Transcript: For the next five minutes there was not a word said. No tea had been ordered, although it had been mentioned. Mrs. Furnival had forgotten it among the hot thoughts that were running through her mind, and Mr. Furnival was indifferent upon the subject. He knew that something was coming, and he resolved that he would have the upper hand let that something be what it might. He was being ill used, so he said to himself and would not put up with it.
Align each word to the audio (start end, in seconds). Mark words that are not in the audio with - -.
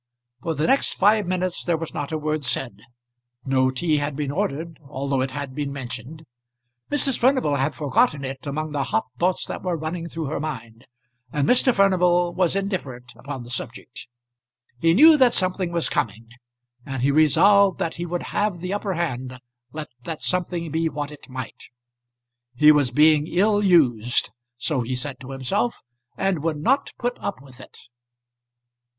For 0.41 0.55
the 0.55 0.65
next 0.65 0.93
five 0.93 1.27
minutes 1.27 1.63
there 1.63 1.77
was 1.77 1.93
not 1.93 2.11
a 2.11 2.17
word 2.17 2.43
said. 2.43 2.71
No 3.45 3.69
tea 3.69 3.97
had 3.97 4.15
been 4.15 4.31
ordered, 4.31 4.79
although 4.89 5.21
it 5.21 5.29
had 5.29 5.53
been 5.53 5.71
mentioned. 5.71 6.23
Mrs. 6.89 7.19
Furnival 7.19 7.57
had 7.57 7.75
forgotten 7.75 8.25
it 8.25 8.47
among 8.47 8.71
the 8.71 8.85
hot 8.85 9.05
thoughts 9.19 9.45
that 9.45 9.61
were 9.61 9.77
running 9.77 10.09
through 10.09 10.25
her 10.25 10.39
mind, 10.39 10.87
and 11.31 11.47
Mr. 11.47 11.71
Furnival 11.71 12.33
was 12.33 12.55
indifferent 12.55 13.13
upon 13.15 13.43
the 13.43 13.51
subject. 13.51 14.07
He 14.79 14.95
knew 14.95 15.17
that 15.17 15.33
something 15.33 15.71
was 15.71 15.87
coming, 15.87 16.29
and 16.83 17.03
he 17.03 17.11
resolved 17.11 17.77
that 17.77 17.93
he 17.97 18.07
would 18.07 18.23
have 18.23 18.57
the 18.59 18.73
upper 18.73 18.95
hand 18.95 19.37
let 19.71 19.89
that 20.05 20.23
something 20.23 20.71
be 20.71 20.89
what 20.89 21.11
it 21.11 21.29
might. 21.29 21.65
He 22.55 22.71
was 22.71 22.89
being 22.89 23.27
ill 23.27 23.63
used, 23.63 24.31
so 24.57 24.81
he 24.81 24.95
said 24.95 25.19
to 25.19 25.29
himself 25.29 25.83
and 26.17 26.39
would 26.41 26.57
not 26.57 26.89
put 26.97 27.19
up 27.19 27.39
with 27.39 27.59
it. 27.61 27.77